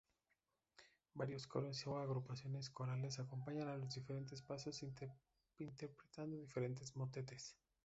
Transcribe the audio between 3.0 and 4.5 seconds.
acompañan a los diferentes